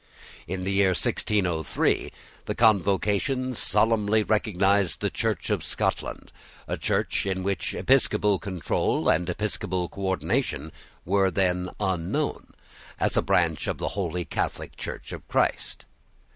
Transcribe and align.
In 0.47 0.63
the 0.63 0.71
year 0.71 0.95
1603, 0.99 2.11
the 2.45 2.55
Convocation 2.55 3.53
solemnly 3.53 4.23
recognised 4.23 4.99
the 4.99 5.11
Church 5.11 5.51
of 5.51 5.63
Scotland, 5.63 6.31
a 6.67 6.75
Church 6.75 7.27
in 7.27 7.43
which 7.43 7.75
episcopal 7.75 8.39
control 8.39 9.09
and 9.09 9.29
episcopal 9.29 9.91
ordination 9.95 10.71
were 11.05 11.29
then 11.29 11.69
unknown, 11.79 12.55
as 12.99 13.15
a 13.15 13.21
branch 13.21 13.67
of 13.67 13.77
the 13.77 13.89
Holy 13.89 14.25
Catholic 14.25 14.75
Church 14.75 15.11
of 15.11 15.27
Christ. 15.27 15.85